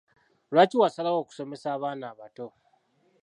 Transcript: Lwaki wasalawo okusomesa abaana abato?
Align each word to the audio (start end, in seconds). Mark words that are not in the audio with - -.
Lwaki 0.53 0.75
wasalawo 0.81 1.17
okusomesa 1.21 1.67
abaana 1.75 2.05
abato? 2.13 2.47